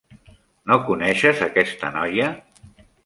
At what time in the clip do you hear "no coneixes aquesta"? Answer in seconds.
0.71-1.93